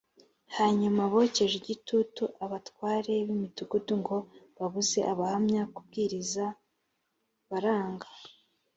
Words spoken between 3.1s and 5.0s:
b’ imidugudu ngo babuze